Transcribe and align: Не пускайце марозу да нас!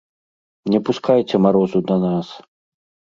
Не 0.75 0.79
пускайце 0.87 1.35
марозу 1.45 1.79
да 1.93 2.01
нас! 2.05 2.27